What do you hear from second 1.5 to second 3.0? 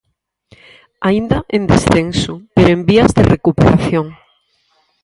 en descenso pero en